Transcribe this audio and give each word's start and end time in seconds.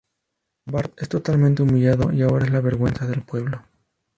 Bart 0.65 0.99
es 0.99 1.09
totalmente 1.09 1.61
humillado 1.61 2.11
y 2.11 2.23
ahora 2.23 2.45
es 2.47 2.51
la 2.51 2.61
vergüenza 2.61 3.05
del 3.05 3.21
pueblo. 3.21 3.61